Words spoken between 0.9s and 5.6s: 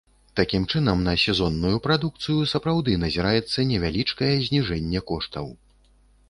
на сезонную прадукцыю сапраўды назіраецца невялічкае зніжэнне коштаў.